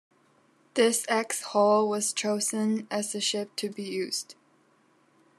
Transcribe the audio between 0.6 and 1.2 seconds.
The